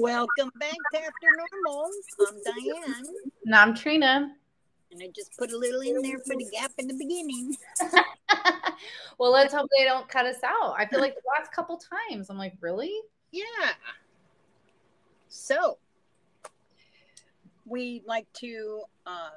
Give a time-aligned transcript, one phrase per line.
[0.00, 1.28] Welcome back to After
[1.64, 1.90] Normal.
[2.28, 3.04] I'm Diane,
[3.44, 4.32] And I'm Trina.
[4.92, 7.56] and I just put a little in there for the gap in the beginning.
[9.18, 10.74] well, let's hope they don't cut us out.
[10.78, 11.80] I feel like the last couple
[12.10, 12.92] times, I'm like, really?
[13.32, 13.42] Yeah.
[15.28, 15.78] So,
[17.66, 19.32] we'd like to, um,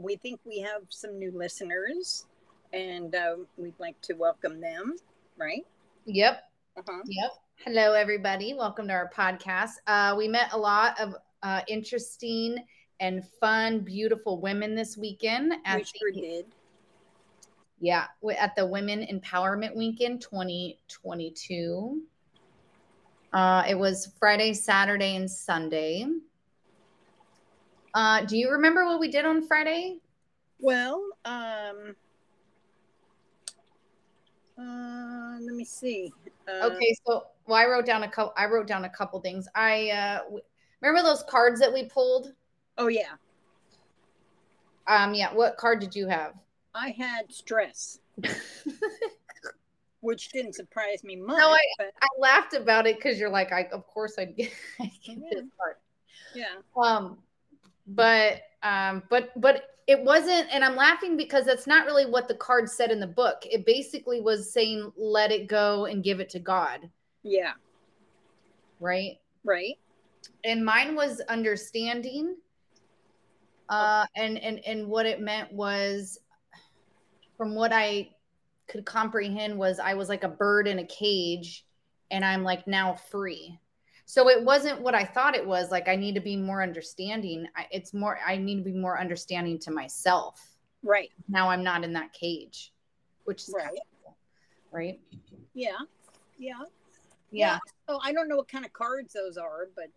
[0.00, 2.24] we think we have some new listeners,
[2.72, 4.96] and uh, we'd like to welcome them,
[5.36, 5.66] right?
[6.06, 6.42] Yep.
[6.78, 7.02] Uh-huh.
[7.04, 7.32] Yep.
[7.64, 8.54] Hello, everybody.
[8.54, 9.72] Welcome to our podcast.
[9.86, 12.58] Uh, we met a lot of uh, interesting
[13.00, 16.46] and fun, beautiful women this weekend at we sure the, did.
[17.80, 18.06] yeah
[18.38, 22.02] at the Women Empowerment Weekend 2022.
[23.32, 26.06] Uh, it was Friday, Saturday, and Sunday.
[27.94, 29.98] Uh, do you remember what we did on Friday?
[30.60, 31.96] Well, um,
[34.58, 36.12] uh, let me see.
[36.46, 38.32] Uh, Okay, so well, I wrote down a couple.
[38.36, 39.46] I wrote down a couple things.
[39.54, 40.42] I uh, w-
[40.80, 42.32] remember those cards that we pulled.
[42.78, 43.12] Oh, yeah.
[44.86, 45.32] Um, yeah.
[45.32, 46.34] What card did you have?
[46.74, 47.98] I had stress,
[50.00, 51.40] which didn't surprise me much.
[51.42, 54.90] I- but I laughed about it because you're like, I of course I'd get, I'd
[55.02, 55.76] get this card.
[56.34, 56.56] yeah.
[56.76, 57.18] Um,
[57.86, 62.34] but um, but but it wasn't, and I'm laughing because that's not really what the
[62.34, 63.44] card said in the book.
[63.48, 66.90] It basically was saying, let it go and give it to God,
[67.26, 67.52] Yeah.
[68.78, 69.18] right?
[69.44, 69.74] Right.
[70.44, 72.36] and mine was understanding
[73.68, 76.18] uh and and and what it meant was
[77.36, 78.08] from what i
[78.68, 81.64] could comprehend was i was like a bird in a cage
[82.10, 83.56] and i'm like now free
[84.04, 87.46] so it wasn't what i thought it was like i need to be more understanding
[87.56, 90.40] I, it's more i need to be more understanding to myself
[90.84, 91.10] Right.
[91.28, 92.72] now i'm not in that cage
[93.24, 93.78] which is Right.
[94.04, 94.16] cool,
[94.72, 95.00] right
[95.54, 95.78] Yeah.
[96.38, 96.62] Yeah.
[97.30, 99.90] Yeah So I don't know what kind of cards those are, but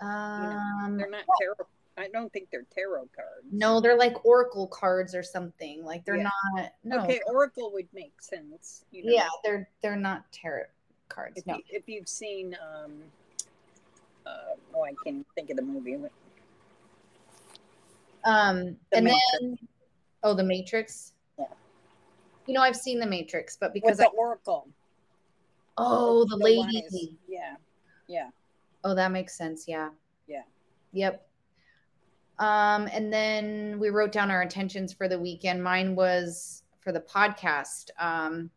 [0.00, 1.66] um, um they're not tarot.
[1.98, 3.46] I don't think they're tarot cards.
[3.50, 5.82] No, they're like oracle cards or something.
[5.84, 6.30] Like they're Yeah.
[6.54, 6.72] not.
[6.84, 7.00] No.
[7.00, 8.84] Okay, Oracle would make sense.
[8.90, 10.66] You know, Yeah, they're they're not tarot
[11.08, 11.38] cards.
[11.38, 11.56] If, No.
[11.56, 13.02] you, if you've seen, um,
[14.26, 15.96] uh, oh, I can't think of the movie.
[18.24, 19.22] Um, The and Matrix.
[19.40, 19.58] then
[20.22, 21.12] oh, the Matrix.
[21.38, 21.46] Yeah.
[22.46, 24.68] You know, I've seen the Matrix, but With because the I, Oracle.
[25.78, 26.78] Oh, the one lady.
[26.78, 27.56] is- yeah.
[28.08, 28.30] Yeah.
[28.84, 29.66] Oh, that makes sense.
[29.66, 29.90] Yeah.
[30.26, 30.42] Yeah.
[30.92, 31.26] Yep.
[32.38, 35.62] Um, and then we wrote down our intentions for the weekend.
[35.62, 37.90] Mine was for the podcast.
[37.98, 38.50] Um,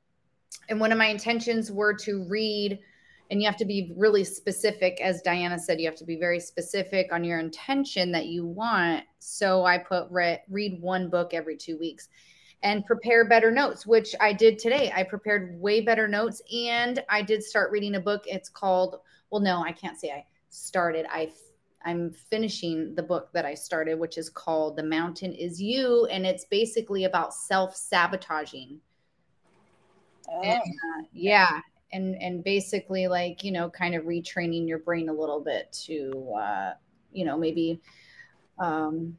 [0.67, 2.79] and one of my intentions were to read,
[3.31, 4.99] and you have to be really specific.
[5.01, 9.03] As Diana said, you have to be very specific on your intention that you want.
[9.19, 12.09] So I put re- read one book every two weeks
[12.61, 14.91] and prepare better notes, which I did today.
[14.93, 18.23] I prepared way better notes and I did start reading a book.
[18.25, 18.99] It's called,
[19.29, 21.05] well, no, I can't say I started.
[21.09, 21.31] I
[21.85, 26.07] I'm finishing the book that I started, which is called The Mountain Is You.
[26.11, 28.79] And it's basically about self sabotaging.
[30.29, 31.61] Oh, And, uh, yeah.
[31.93, 36.33] And, and basically, like, you know, kind of retraining your brain a little bit to,
[36.37, 36.73] uh,
[37.13, 37.81] you know, maybe
[38.59, 39.17] um,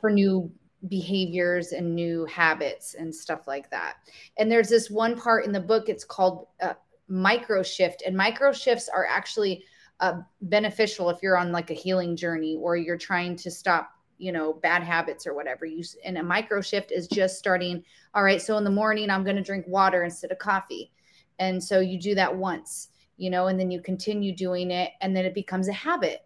[0.00, 0.50] for new
[0.88, 3.96] behaviors and new habits and stuff like that.
[4.38, 6.74] And there's this one part in the book, it's called uh,
[7.08, 8.02] micro shift.
[8.06, 9.64] And micro shifts are actually
[10.00, 14.30] uh, beneficial if you're on like a healing journey or you're trying to stop you
[14.30, 17.82] know bad habits or whatever you and a micro shift is just starting
[18.14, 20.92] all right so in the morning i'm going to drink water instead of coffee
[21.38, 25.16] and so you do that once you know and then you continue doing it and
[25.16, 26.24] then it becomes a habit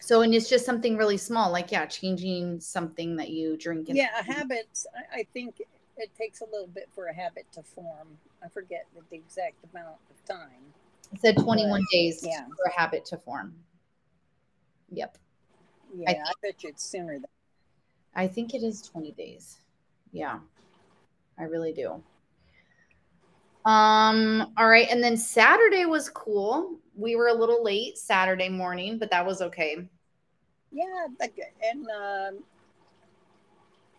[0.00, 4.22] so and it's just something really small like yeah changing something that you drink yeah.
[4.22, 4.86] Habits.
[4.96, 5.60] I, I think
[5.96, 8.08] it takes a little bit for a habit to form.
[8.44, 10.62] I forget the, the exact amount of time.
[11.12, 12.46] it said 21 days Yeah.
[12.46, 13.54] for a habit to form
[14.90, 15.18] yep
[15.94, 17.26] Yeah, I, bet you it's sooner than.
[18.14, 19.58] I think it is 20 days.
[20.12, 20.38] Yeah.
[21.38, 22.02] I really do.
[23.68, 26.78] Um all right and then Saturday was cool.
[26.96, 29.86] We were a little late Saturday morning, but that was okay.
[30.72, 31.06] Yeah,
[31.62, 32.44] and um,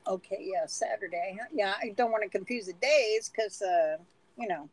[0.07, 1.38] okay, yeah, Saturday.
[1.54, 3.98] Yeah, I don't want to confuse the days because uh,
[4.38, 4.69] you know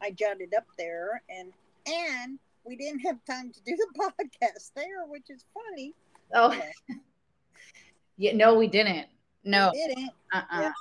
[0.00, 1.52] I jotted up there, and
[1.86, 5.94] and we didn't have time to do the podcast there, which is funny.
[6.34, 6.96] Oh, Yeah,
[8.18, 9.06] yeah, no we didn't.
[9.44, 9.70] No.
[9.72, 10.10] we didn't.
[10.32, 10.60] Uh-uh.
[10.60, 10.72] Yeah.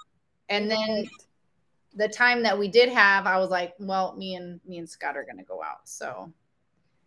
[0.50, 1.08] And then
[1.95, 5.15] the time that we did have, I was like, well, me and me and Scott
[5.18, 5.88] are going to go out.
[5.88, 6.31] So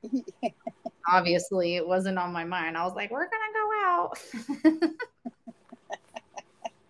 [1.11, 2.77] obviously it wasn't on my mind.
[2.77, 4.91] I was like, we're going to go out.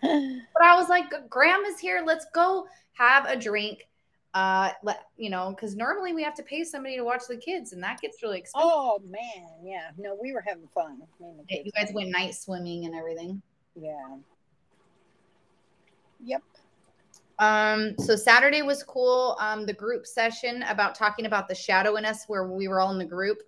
[0.00, 2.02] But I was like, Graham is here.
[2.06, 3.88] Let's go have a drink.
[4.34, 7.72] uh let you know because normally we have to pay somebody to watch the kids
[7.72, 9.90] and that gets really expensive Oh man, yeah.
[9.96, 11.00] No, we were having fun.
[11.18, 13.42] The you guys went night swimming and everything
[13.74, 14.16] Yeah.
[16.24, 16.42] Yep.
[17.38, 22.04] Um so saturday was cool um the group session about talking about the shadow in
[22.04, 23.38] us where we were all in the group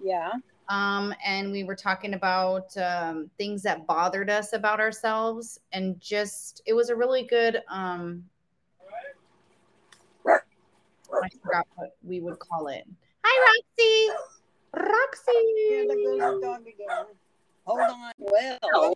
[0.00, 0.32] Yeah.
[0.68, 6.62] um and we were talking about um things that bothered us about ourselves and just
[6.66, 8.24] it was a really good um
[11.22, 12.84] I forgot what we would call it.
[13.24, 14.14] Hi, Roxy.
[15.70, 16.40] Yeah, there goes Roxy.
[16.40, 17.06] the dog again.
[17.66, 18.12] Hold on.
[18.18, 18.94] Well,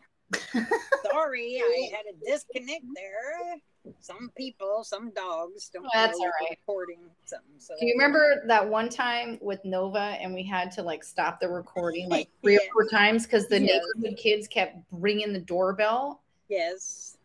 [1.11, 3.57] sorry, I had a disconnect there.
[4.01, 7.49] Some people, some dogs don't oh, That's know all we're recording something.
[7.59, 11.41] So Do you remember that one time with Nova and we had to like stop
[11.41, 13.81] the recording like three or four times because the Yes.
[13.97, 16.21] neighborhood kids kept ringing the doorbell?
[16.49, 17.17] Yes.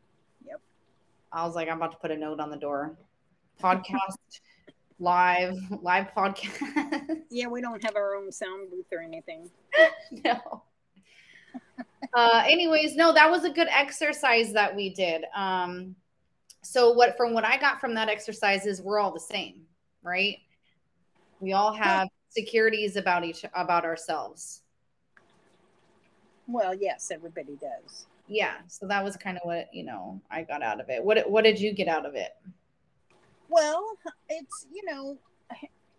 [0.45, 0.61] Yep.
[1.31, 2.95] I was like, I'm about to put a note on the door.
[3.61, 4.17] Podcast
[4.99, 7.21] live, live podcast.
[7.29, 9.49] Yeah, we don't have our own sound booth or anything.
[10.23, 10.63] no.
[12.13, 15.25] Uh, anyways, no, that was a good exercise that we did.
[15.35, 15.95] Um,
[16.61, 19.61] so what from what I got from that exercise is we're all the same,
[20.03, 20.37] right?
[21.39, 24.61] We all have securities about each about ourselves.
[26.47, 28.05] Well, yes, everybody does.
[28.27, 31.03] Yeah, so that was kind of what you know I got out of it.
[31.03, 32.31] What what did you get out of it?
[33.49, 33.97] Well,
[34.29, 35.17] it's you know,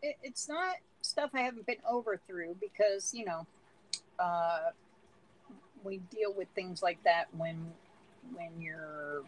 [0.03, 3.47] it, it's not stuff I haven't been over through because you know,
[4.19, 4.71] uh,
[5.85, 7.73] we deal with things like that when
[8.33, 9.23] when you're,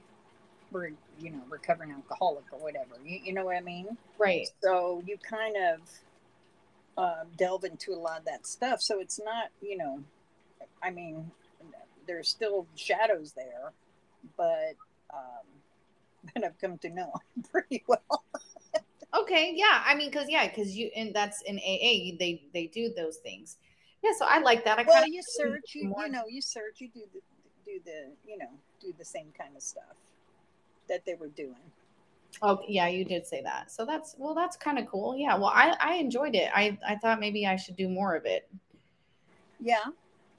[0.73, 2.95] re- you know, recovering alcoholic or whatever.
[3.05, 3.97] You, you know what I mean?
[4.19, 4.49] Right.
[4.63, 5.81] So you kind of
[6.97, 8.81] uh, delve into a lot of that stuff.
[8.81, 10.03] So it's not, you know,
[10.83, 11.31] I mean,
[12.07, 13.73] there's still shadows there,
[14.37, 14.77] but
[15.13, 17.13] um, that I've come to know
[17.53, 18.25] pretty well.
[19.15, 19.53] Okay.
[19.55, 19.83] Yeah.
[19.85, 22.17] I mean, because yeah, because you and that's in AA.
[22.19, 23.57] They they do those things.
[24.03, 24.13] Yeah.
[24.19, 24.79] So I like that.
[24.79, 27.21] I well, you search, you, you know, you search, you do the
[27.65, 28.51] do the, you know,
[28.81, 29.97] do the same kind of stuff
[30.89, 31.55] that they were doing.
[32.43, 33.71] Oh yeah, you did say that.
[33.73, 35.17] So that's well, that's kind of cool.
[35.17, 35.37] Yeah.
[35.37, 36.51] Well, I I enjoyed it.
[36.55, 38.49] I I thought maybe I should do more of it.
[39.61, 39.85] Yeah.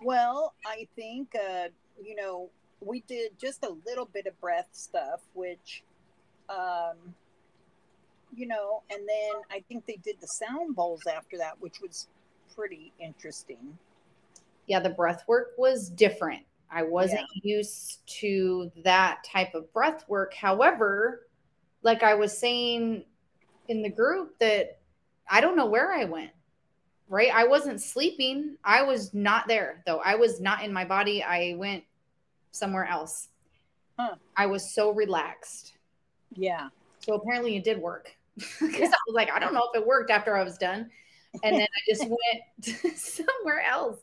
[0.01, 1.69] Well, I think, uh,
[2.01, 2.50] you know,
[2.81, 5.83] we did just a little bit of breath stuff, which,
[6.50, 6.95] um,
[8.36, 12.07] you know, and then I think they did the sound bowls after that, which was
[12.57, 13.77] pretty interesting.
[14.65, 16.42] Yeah, the breath work was different.
[16.69, 20.33] I wasn't used to that type of breath work.
[20.33, 21.27] However,
[21.83, 23.06] like I was saying
[23.69, 24.80] in the group that
[25.30, 26.31] I don't know where I went.
[27.09, 27.31] Right?
[27.33, 28.57] I wasn't sleeping.
[28.65, 30.01] I was not there though.
[30.04, 31.24] I was not in my body.
[31.24, 31.86] I went
[32.51, 33.30] somewhere else.
[33.98, 34.15] Huh.
[34.36, 35.75] I was so relaxed.
[36.36, 36.68] Yeah.
[37.00, 38.13] So apparently it did work.
[38.59, 40.92] Because I was like, I don't know if it worked after I was done.
[41.44, 44.00] And then I just went somewhere else.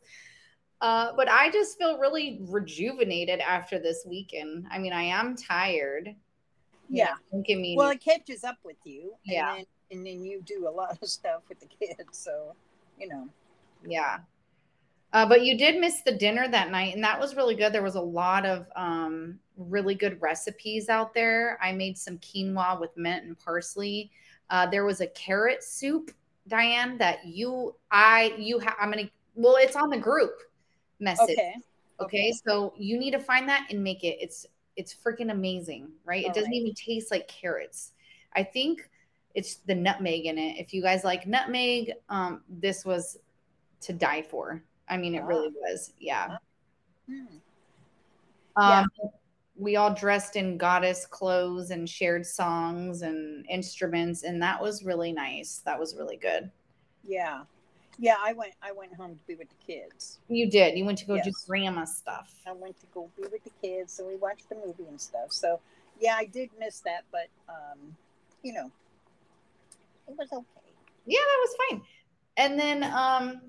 [0.80, 4.66] Uh, but I just feel really rejuvenated after this weekend.
[4.70, 6.08] I mean, I am tired.
[6.08, 7.14] You Yeah.
[7.32, 9.14] know, don't me Well, it catches up with you.
[9.24, 9.50] Yeah.
[9.50, 12.18] And then, and then you do a lot of stuff with the kids.
[12.18, 12.54] So,
[12.98, 13.28] you know,
[13.86, 14.18] yeah.
[15.12, 17.72] Uh, but you did miss the dinner that night, and that was really good.
[17.72, 21.56] There was a lot of um, really good recipes out there.
[21.62, 24.10] I made some quinoa with mint and parsley.
[24.50, 26.10] Uh, there was a carrot soup,
[26.48, 29.10] Diane, that you, I, you, have, I'm gonna.
[29.34, 30.32] Well, it's on the group
[31.00, 31.30] message.
[31.30, 31.54] okay.
[32.00, 34.18] Okay, so you need to find that and make it.
[34.20, 34.46] It's
[34.76, 36.24] it's freaking amazing, right?
[36.24, 36.60] All it doesn't right.
[36.60, 37.92] even taste like carrots.
[38.34, 38.88] I think
[39.34, 40.58] it's the nutmeg in it.
[40.58, 43.18] If you guys like nutmeg, um, this was
[43.82, 44.62] to die for.
[44.88, 45.26] I mean, it Ah.
[45.26, 45.92] really was.
[45.98, 46.36] Yeah.
[47.08, 47.26] Hmm.
[48.56, 48.86] Um,
[49.56, 55.12] we all dressed in goddess clothes and shared songs and instruments, and that was really
[55.12, 55.62] nice.
[55.64, 56.50] That was really good.
[57.04, 57.42] Yeah.
[57.98, 58.16] Yeah.
[58.20, 60.18] I went, I went home to be with the kids.
[60.28, 60.76] You did.
[60.76, 61.44] You went to go do Yes.
[61.46, 62.34] grandma stuff.
[62.46, 65.30] I went to go be with the kids, so we watched the movie and stuff.
[65.32, 65.60] So,
[66.00, 67.96] yeah, I did miss that, but um,
[68.42, 68.70] you know,
[70.08, 70.44] it was okay.
[71.06, 71.82] yeah that was fine
[72.36, 73.40] and then um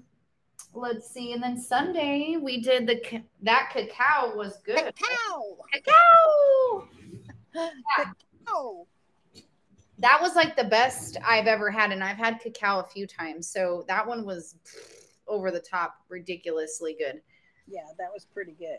[0.75, 6.87] let's see and then sunday we did the ca- that cacao was good Cacao, cacao
[7.97, 8.87] cacao.
[9.99, 13.47] that was like the best i've ever had and i've had cacao a few times
[13.47, 14.55] so that one was
[15.27, 17.21] over the top ridiculously good
[17.67, 18.77] Yeah, that was pretty good.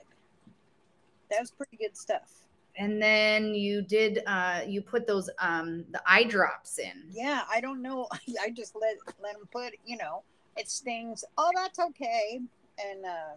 [1.30, 2.30] That was pretty good stuff.
[2.76, 7.60] and then you did uh you put those um the eye drops in Yeah, I
[7.60, 8.06] don't know.
[8.40, 9.72] I just let let them put.
[9.84, 10.22] You know,
[10.56, 11.24] it stings.
[11.36, 12.40] Oh, that's okay.
[12.84, 13.36] And uh,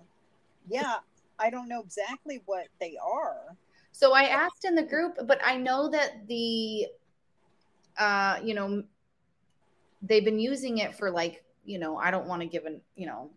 [0.67, 0.95] yeah,
[1.38, 3.55] I don't know exactly what they are.
[3.91, 6.88] So I asked in the group, but I know that the
[7.99, 8.81] uh, you know,
[10.01, 13.05] they've been using it for like, you know, I don't want to give an, you
[13.05, 13.29] know,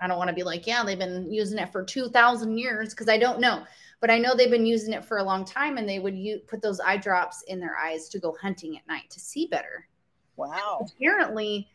[0.00, 3.08] I don't want to be like, yeah, they've been using it for 2000 years because
[3.08, 3.64] I don't know.
[4.00, 6.42] But I know they've been using it for a long time and they would use,
[6.46, 9.88] put those eye drops in their eyes to go hunting at night to see better.
[10.36, 10.86] Wow.
[10.96, 11.68] Apparently,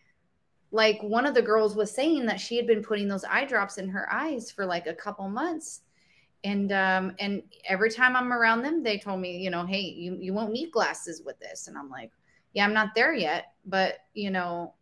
[0.71, 3.77] like one of the girls was saying that she had been putting those eye drops
[3.77, 5.81] in her eyes for like a couple months
[6.43, 10.15] and um and every time i'm around them they told me you know hey you
[10.19, 12.11] you won't need glasses with this and i'm like
[12.53, 14.73] yeah i'm not there yet but you know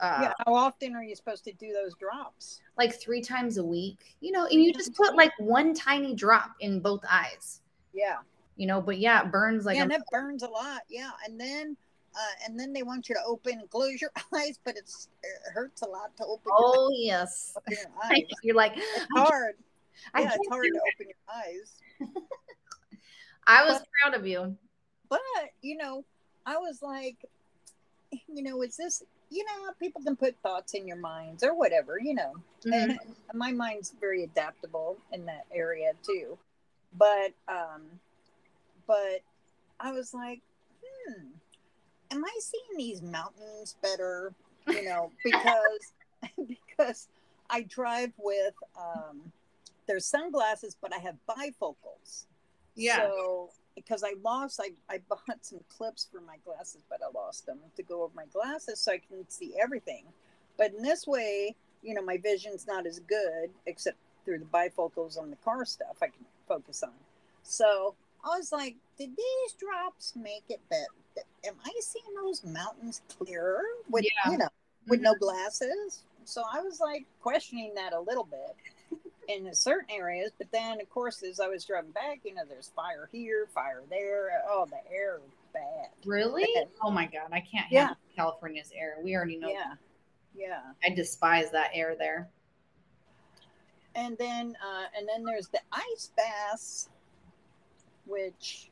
[0.00, 2.60] uh, yeah, how often are you supposed to do those drops?
[2.78, 6.52] Like three times a week, you know, and you just put like one tiny drop
[6.60, 7.60] in both eyes.
[7.92, 8.16] Yeah.
[8.56, 10.82] You know, but yeah, it burns like yeah, and it burns a lot.
[10.88, 11.10] Yeah.
[11.26, 11.76] And then
[12.14, 15.52] uh, and then they want you to open and close your eyes, but it's it
[15.52, 16.52] hurts a lot to open.
[16.52, 18.22] Oh yes, your eyes.
[18.42, 19.54] you're like it's hard.
[20.14, 21.72] I yeah, it's hard to open your eyes.
[23.46, 24.56] I was but, proud of you,
[25.08, 25.20] but
[25.62, 26.04] you know,
[26.46, 27.16] I was like,
[28.10, 29.02] you know, is this?
[29.32, 31.98] You know, people can put thoughts in your minds or whatever.
[32.00, 32.32] You know,
[32.64, 32.72] mm-hmm.
[32.72, 32.98] and
[33.34, 36.36] my mind's very adaptable in that area too.
[36.96, 37.82] But um,
[38.86, 39.20] but
[39.78, 40.40] I was like,
[40.82, 41.28] hmm
[42.10, 44.32] am I seeing these mountains better?
[44.68, 45.92] You know, because
[46.48, 47.08] because
[47.48, 49.32] I drive with um
[49.86, 52.26] there's sunglasses, but I have bifocals.
[52.76, 52.98] Yeah.
[52.98, 57.46] So because I lost, I, I bought some clips for my glasses, but I lost
[57.46, 60.04] them to go over my glasses so I can see everything.
[60.56, 65.18] But in this way, you know, my vision's not as good except through the bifocals
[65.18, 66.92] on the car stuff I can focus on.
[67.42, 70.99] So I was like, did these drops make it better?
[71.44, 74.32] Am I seeing those mountains clearer with yeah.
[74.32, 74.48] you know
[74.88, 75.04] with mm-hmm.
[75.04, 76.02] no glasses?
[76.24, 80.90] So I was like questioning that a little bit in certain areas, but then of
[80.90, 84.30] course as I was driving back, you know, there's fire here, fire there.
[84.48, 85.88] Oh, the air is bad.
[86.04, 86.46] Really?
[86.54, 86.68] Bad.
[86.82, 87.94] Oh my god, I can't yeah.
[88.16, 88.96] California's air.
[89.02, 89.48] We already know.
[89.48, 89.74] Yeah,
[90.36, 90.60] yeah.
[90.84, 92.28] I despise that air there.
[93.94, 96.88] And then, uh, and then there's the ice baths,
[98.06, 98.70] which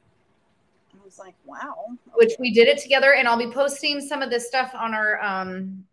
[0.95, 1.75] I was like, wow.
[1.90, 1.99] Okay.
[2.14, 5.23] Which we did it together, and I'll be posting some of this stuff on our
[5.23, 5.85] um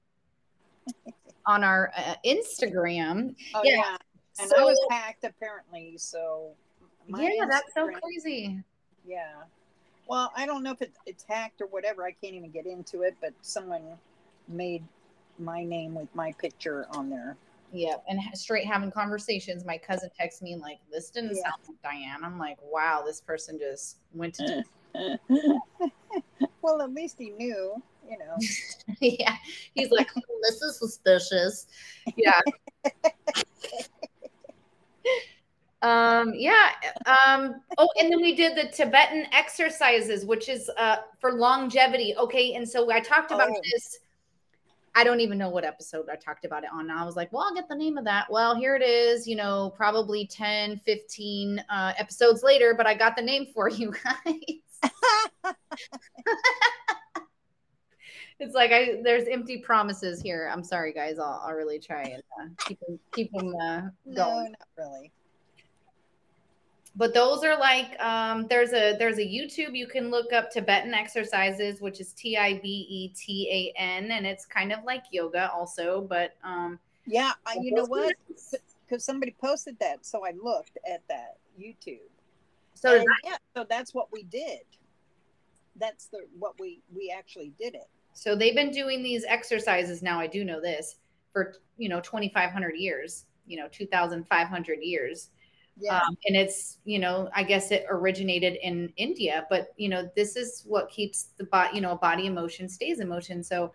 [1.46, 3.36] on our uh, Instagram.
[3.54, 3.98] Oh yeah, yeah.
[4.40, 5.98] and so, I was hacked apparently.
[5.98, 6.52] So
[7.08, 8.64] yeah, Instagram, that's so crazy.
[9.06, 9.34] Yeah.
[10.08, 12.06] Well, I don't know if it, it's hacked or whatever.
[12.06, 13.82] I can't even get into it, but someone
[14.48, 14.84] made
[15.40, 17.36] my name with my picture on there.
[17.74, 19.66] Yeah, And straight having conversations.
[19.66, 21.44] My cousin texts me like, this didn't yeah.
[21.44, 22.24] sound like Diane.
[22.24, 24.64] I'm like, wow, this person just went to
[26.62, 28.38] well, at least he knew, you know.
[29.00, 29.36] yeah.
[29.74, 31.68] He's like, oh, this is suspicious.
[32.16, 32.40] Yeah.
[35.82, 36.70] um yeah
[37.06, 42.56] um oh and then we did the tibetan exercises which is uh for longevity okay
[42.56, 43.62] and so i talked about oh.
[43.72, 44.00] this
[44.98, 46.90] I don't even know what episode I talked about it on.
[46.90, 48.28] I was like, well, I'll get the name of that.
[48.32, 53.18] Well, here it is, you know, probably 10, 15 uh, episodes later, but I got
[53.18, 54.34] the name for you guys.
[58.39, 60.50] it's like I there's empty promises here.
[60.51, 61.20] I'm sorry, guys.
[61.20, 63.82] I'll, I'll really try and uh, keep them, keep them uh,
[64.15, 64.15] going.
[64.15, 65.12] No, not really
[66.96, 70.94] but those are like um, there's a there's a youtube you can look up tibetan
[70.94, 77.58] exercises which is t-i-b-e-t-a-n and it's kind of like yoga also but um yeah I,
[77.62, 78.15] you know what
[78.86, 82.00] because somebody posted that so i looked at that youtube
[82.75, 84.60] so that, yeah so that's what we did
[85.77, 90.20] that's the what we we actually did it so they've been doing these exercises now
[90.20, 90.98] i do know this
[91.34, 95.29] for you know 2500 years you know 2500 years
[95.77, 95.98] yeah.
[95.98, 100.36] Um, and it's, you know, I guess it originated in India, but you know, this
[100.36, 103.44] is what keeps the body, you know, body emotion stays in motion.
[103.44, 103.74] So,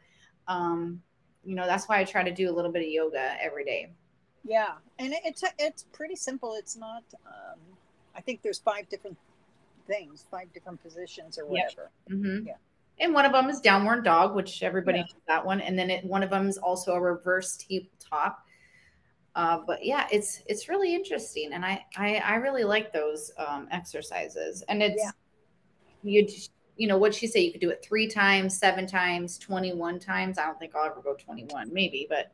[0.49, 1.02] um,
[1.45, 3.92] you know, that's why I try to do a little bit of yoga every day.
[4.45, 4.73] Yeah.
[4.99, 6.54] And it's, it's pretty simple.
[6.59, 7.59] It's not, um,
[8.14, 9.17] I think there's five different
[9.87, 11.90] things, five different positions or whatever.
[12.09, 12.14] Yeah.
[12.14, 12.47] Mm-hmm.
[12.47, 12.55] yeah.
[12.99, 15.05] And one of them is downward dog, which everybody yeah.
[15.05, 15.61] knows that one.
[15.62, 18.45] And then it, one of them is also a reverse tabletop
[19.37, 23.69] uh, but yeah, it's it's really interesting, and I I, I really like those um,
[23.71, 24.62] exercises.
[24.69, 25.11] And it's yeah.
[26.02, 26.29] you
[26.76, 30.00] you know what she say you could do it three times, seven times, twenty one
[30.00, 30.37] times.
[30.37, 32.33] I don't think I'll ever go twenty one, maybe, but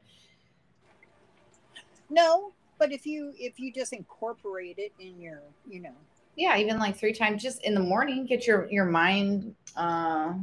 [2.09, 2.53] no.
[2.79, 5.95] But if you if you just incorporate it in your you know
[6.37, 10.35] yeah even like three times just in the morning get your your mind uh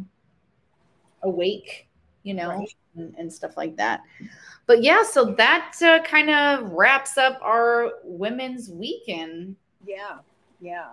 [1.21, 1.87] awake
[2.23, 2.75] you know right.
[2.95, 4.01] and, and stuff like that
[4.65, 9.55] but yeah, so that uh, kind of wraps up our women's weekend.
[9.85, 10.19] Yeah,
[10.61, 10.91] yeah.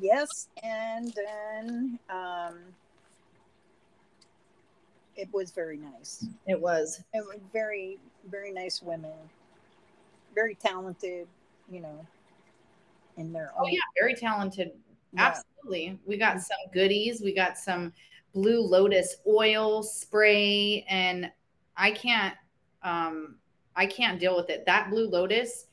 [0.00, 2.58] Yes, and then um,
[5.16, 6.26] it was very nice.
[6.46, 7.02] It was.
[7.14, 7.98] It was very,
[8.28, 9.12] very nice women,
[10.34, 11.26] very talented,
[11.70, 12.06] you know,
[13.16, 13.72] in their Oh own.
[13.72, 14.72] yeah, very talented.
[15.12, 15.34] Yeah.
[15.62, 15.98] Absolutely.
[16.06, 17.20] We got some goodies.
[17.22, 17.92] We got some
[18.32, 21.30] blue lotus oil spray and
[21.76, 22.36] I can't
[22.82, 23.36] um
[23.76, 24.64] I can't deal with it.
[24.66, 25.66] That blue lotus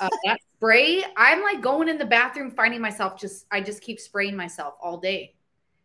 [0.00, 4.00] uh, that spray, I'm like going in the bathroom finding myself just I just keep
[4.00, 5.34] spraying myself all day.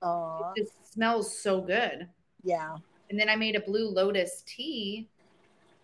[0.02, 2.08] Aw, It just smells so good.
[2.44, 2.78] yeah.
[3.10, 5.08] And then I made a blue lotus tea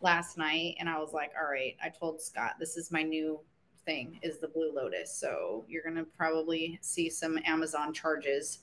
[0.06, 3.40] last night and I was like, all right, I told Scott this is my new
[3.86, 5.12] thing is the blue lotus.
[5.12, 8.60] So you're going to probably see some Amazon charges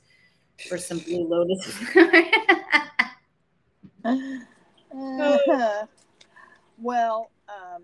[0.68, 1.84] for some blue lotus.
[6.78, 7.82] well, um,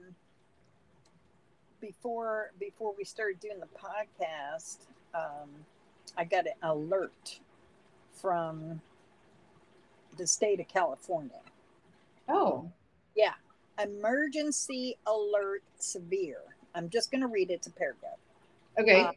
[1.80, 5.50] before before we started doing the podcast, um,
[6.16, 7.40] I got an alert
[8.12, 8.80] from
[10.16, 11.40] the state of California.
[12.28, 12.70] oh,
[13.16, 13.32] Yeah,
[13.82, 16.40] emergency alert severe.
[16.74, 17.62] I'm just going to read it.
[17.62, 18.18] to paragraph.
[18.78, 19.02] okay.
[19.02, 19.12] Uh,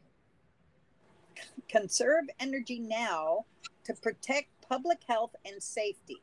[1.70, 3.46] Conserve energy now
[3.86, 6.22] to protect public health and safety.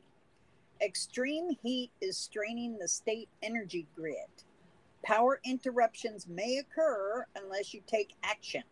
[0.80, 4.28] Extreme heat is straining the state energy grid.
[5.02, 8.62] Power interruptions may occur unless you take action.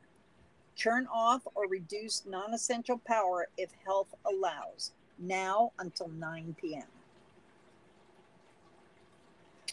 [0.77, 6.83] Turn off or reduce non essential power if health allows, now until 9 p.m.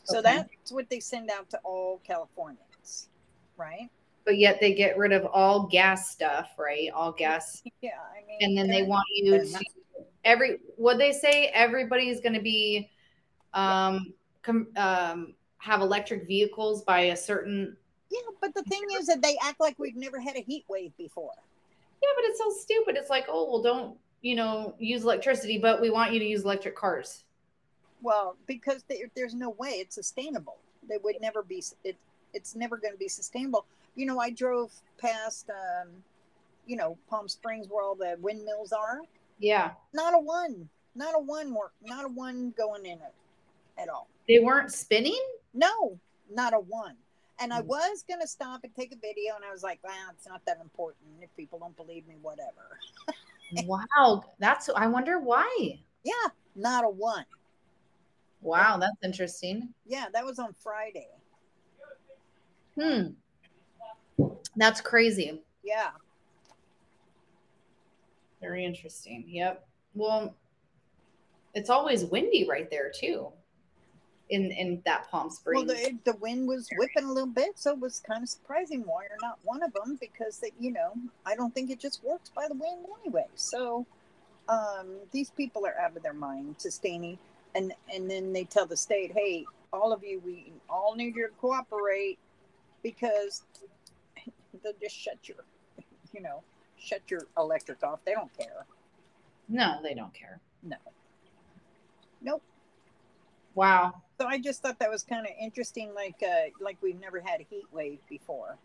[0.04, 0.36] So Okay.
[0.36, 3.10] that's what they send out to all Californians,
[3.58, 3.90] right?
[4.26, 6.90] but yet they get rid of all gas stuff, right?
[6.92, 7.62] All gas.
[7.82, 9.66] Yeah, I mean, And then they want you to
[10.24, 12.90] every what they say everybody's going to be
[13.54, 17.76] um, com, um have electric vehicles by a certain
[18.10, 20.96] Yeah, but the thing is that they act like we've never had a heat wave
[20.98, 21.34] before.
[22.02, 22.96] Yeah, but it's so stupid.
[22.98, 26.44] It's like, oh, well, don't, you know, use electricity, but we want you to use
[26.44, 27.24] electric cars.
[28.04, 30.58] Well, because there, there's no way it's sustainable.
[30.88, 31.64] They would never be.
[31.84, 31.96] It,
[32.34, 33.66] it's never going to be sustainable.
[33.96, 35.90] You know, I drove past, um,
[36.68, 39.00] you know, Palm Springs where all the windmills are.
[39.40, 39.72] Yeah.
[39.94, 40.70] Not a one.
[40.96, 41.74] Not a one work.
[41.82, 43.14] Not a one going in it
[43.78, 44.08] at all.
[44.28, 45.20] They weren't spinning?
[45.54, 45.98] No,
[46.30, 46.96] not a one.
[47.40, 47.68] And I Hmm.
[47.68, 50.46] was going to stop and take a video, and I was like, "Wow, it's not
[50.46, 51.06] that important.
[51.22, 52.80] If people don't believe me, whatever."
[53.66, 54.24] wow.
[54.40, 55.80] That's, I wonder why.
[56.04, 57.26] Yeah, not a one.
[58.44, 58.78] Wow.
[58.78, 59.70] That's interesting.
[59.86, 61.08] Yeah, that was on Friday.
[62.80, 63.14] Hmm.
[64.56, 65.42] That's crazy.
[65.64, 65.92] Yeah.
[68.42, 69.24] Very interesting.
[69.28, 69.66] Yep.
[69.96, 70.36] Well,
[71.54, 73.30] it's always windy right there too.
[74.30, 75.68] In in that Palm Springs.
[75.68, 78.82] Well, the, the wind was whipping a little bit, so it was kind of surprising
[78.86, 80.94] why you're not one of them because that you know
[81.26, 83.28] I don't think it just works by the wind anyway.
[83.36, 83.86] So
[84.50, 87.18] um, these people are out of their mind, sustaining,
[87.56, 91.28] and and then they tell the state, hey, all of you, we all need you
[91.28, 92.20] to cooperate
[92.84, 93.44] because
[94.64, 95.38] they'll just shut your,
[96.14, 96.44] you know,
[96.78, 98.00] shut your electric off.
[98.06, 98.66] They don't care.
[99.50, 100.40] no, they don't care.
[100.64, 100.78] No.
[102.22, 102.42] Nope.
[103.56, 103.94] Wow.
[104.20, 107.42] So I just thought that was kind of interesting, like uh, like we've never had
[107.42, 108.58] a heat wave before.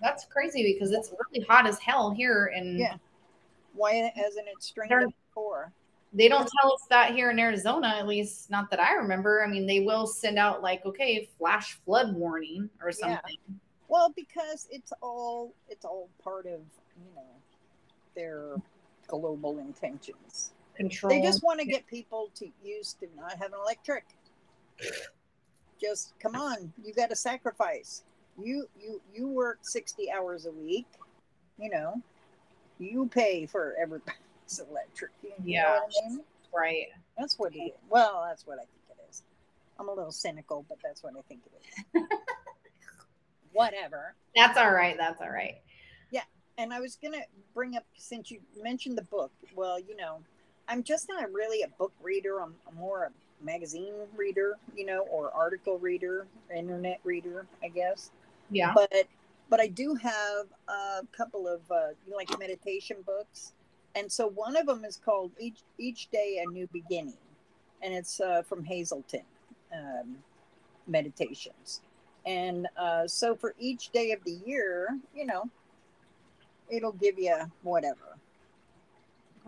[0.00, 2.96] That's crazy because it's really hot as hell here and Yeah.
[3.74, 5.72] Why hasn't it strained before?
[6.12, 9.44] They don't tell us that here in Arizona, at least not that I remember.
[9.44, 12.96] I mean, they will send out like, okay, flash flood warning or Yeah.
[12.96, 13.36] something.
[13.88, 16.60] Well, because it's all it's all part of
[16.96, 17.26] you know
[18.14, 18.56] their
[19.08, 20.52] global intentions.
[20.76, 21.12] Control.
[21.12, 24.04] They just want to get people to used to not having electric.
[25.80, 28.04] Just come on, you got to sacrifice.
[28.40, 30.86] You you you work sixty hours a week.
[31.58, 32.00] You know,
[32.78, 33.74] you pay for
[34.50, 35.10] everybody's electric.
[35.22, 35.78] You know Yeah.
[36.04, 36.20] I mean?
[36.54, 36.86] right.
[37.18, 37.72] That's what it is.
[37.88, 39.22] Well, that's what I think it is.
[39.78, 42.02] I'm a little cynical, but that's what I think it is.
[43.52, 44.14] Whatever.
[44.34, 44.96] That's all right.
[44.96, 45.56] That's all right.
[46.10, 46.22] Yeah.
[46.58, 47.22] And I was going to
[47.54, 50.18] bring up, since you mentioned the book, well, you know,
[50.68, 52.40] I'm just not really a book reader.
[52.40, 58.10] I'm, I'm more a magazine reader, you know, or article reader, internet reader, I guess.
[58.50, 58.72] Yeah.
[58.74, 58.92] But
[59.48, 63.52] but I do have a couple of uh, like meditation books,
[63.94, 67.18] and so one of them is called each each day a new beginning,
[67.82, 69.24] and it's uh, from Hazelden
[69.74, 70.16] um,
[70.86, 71.80] Meditations,
[72.26, 75.48] and uh, so for each day of the year, you know,
[76.68, 78.16] it'll give you whatever,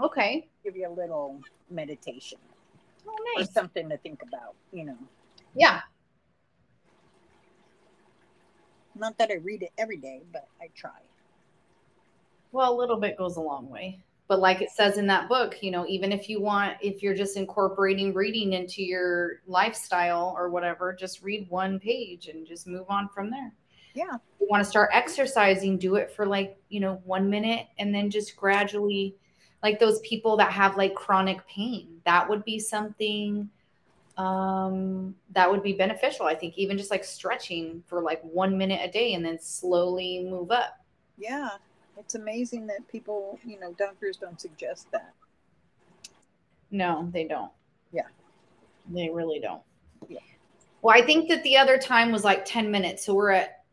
[0.01, 0.47] Okay.
[0.65, 2.39] give you a little meditation
[3.07, 3.49] Oh, nice.
[3.49, 4.99] or something to think about, you know.
[5.55, 5.81] Yeah.
[8.95, 10.91] Not that I read it every day, but I try.
[12.53, 13.99] Well, a little bit goes a long way.
[14.33, 17.15] But like it says in that book, you know, even if you want, if you're
[17.15, 22.87] just incorporating reading into your lifestyle or whatever, just read one page and just move
[22.89, 23.53] on from there.
[23.93, 24.17] Yeah.
[24.41, 28.09] you want to start exercising, do it for like, you know, one minute and then
[28.09, 29.15] just gradually,
[29.63, 33.51] like those people that have like chronic pain, that would be something
[34.17, 38.79] um that would be beneficial i think even just like stretching for like one minute
[38.85, 40.85] a day and then slowly move up
[41.17, 41.49] Yeah.
[41.99, 45.13] It's amazing that people, you know, doctors don't suggest that.
[46.71, 47.51] no they don't
[47.93, 48.07] Yeah.
[48.89, 49.63] they really don't
[50.09, 50.21] Yeah.
[50.81, 53.65] well i think that the other time was like 10 minutes so we're at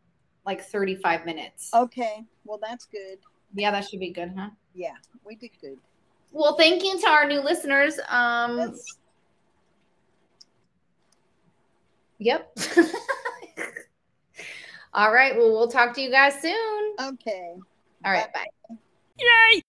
[0.46, 2.24] like 35 minutes Okay.
[2.44, 3.18] Well, that's good.
[3.54, 4.96] yeah that should be good huh Yeah.
[5.24, 5.78] We did good.
[6.32, 8.98] well thank you to our new listeners um That's,
[12.18, 12.54] yep
[14.92, 17.54] all right well we'll talk to you guys soon okay.
[18.04, 18.46] All right bye
[19.18, 19.62] Yay!